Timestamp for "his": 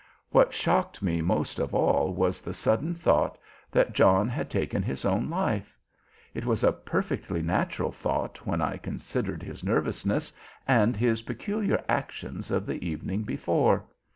4.81-5.05, 9.43-9.63, 10.97-11.21